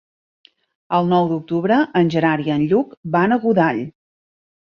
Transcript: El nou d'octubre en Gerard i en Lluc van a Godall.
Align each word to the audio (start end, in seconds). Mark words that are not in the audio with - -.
El 0.99 1.09
nou 1.09 1.27
d'octubre 1.31 1.77
en 2.01 2.09
Gerard 2.15 2.49
i 2.49 2.53
en 2.55 2.65
Lluc 2.71 2.97
van 3.17 3.35
a 3.35 3.37
Godall. 3.45 3.83